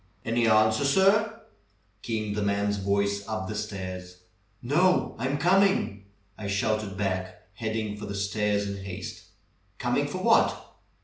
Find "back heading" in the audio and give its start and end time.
6.97-7.95